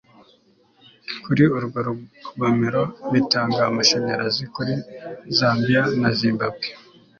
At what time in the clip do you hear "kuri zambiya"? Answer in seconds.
4.55-5.83